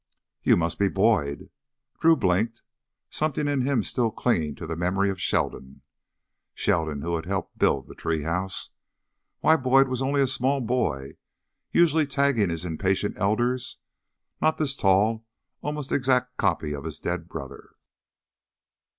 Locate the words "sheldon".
5.21-5.83, 6.55-7.03